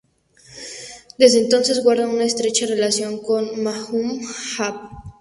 [1.19, 4.19] Desde entonces guarda una estrecha relación con Mahmud
[4.57, 4.91] Abbas.